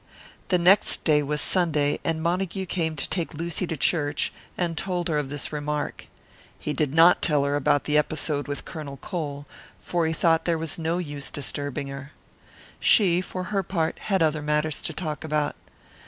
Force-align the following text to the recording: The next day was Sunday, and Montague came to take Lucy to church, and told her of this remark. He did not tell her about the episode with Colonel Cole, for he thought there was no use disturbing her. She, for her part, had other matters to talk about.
The 0.47 0.57
next 0.57 1.03
day 1.03 1.21
was 1.21 1.41
Sunday, 1.41 1.99
and 2.03 2.23
Montague 2.23 2.65
came 2.65 2.95
to 2.95 3.07
take 3.07 3.35
Lucy 3.35 3.67
to 3.67 3.77
church, 3.77 4.33
and 4.57 4.75
told 4.75 5.07
her 5.09 5.19
of 5.19 5.29
this 5.29 5.53
remark. 5.53 6.07
He 6.57 6.73
did 6.73 6.95
not 6.95 7.21
tell 7.21 7.43
her 7.43 7.55
about 7.55 7.83
the 7.83 7.99
episode 7.99 8.47
with 8.47 8.65
Colonel 8.65 8.97
Cole, 8.97 9.45
for 9.79 10.07
he 10.07 10.13
thought 10.13 10.45
there 10.45 10.57
was 10.57 10.79
no 10.79 10.97
use 10.97 11.29
disturbing 11.29 11.85
her. 11.89 12.13
She, 12.79 13.21
for 13.21 13.43
her 13.53 13.61
part, 13.61 13.99
had 13.99 14.23
other 14.23 14.41
matters 14.41 14.81
to 14.81 14.93
talk 14.93 15.23
about. 15.23 15.55